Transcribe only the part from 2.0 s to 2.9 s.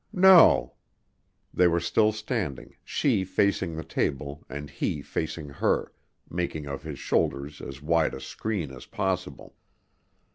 standing,